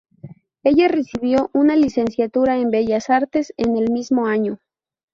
Ella 0.63 0.87
recibió 0.87 1.51
una 1.53 1.75
Licenciatura 1.75 2.57
en 2.57 2.71
Bellas 2.71 3.11
Artes 3.11 3.53
en 3.57 3.77
el 3.77 3.91
mismo 3.91 4.25
año. 4.25 4.57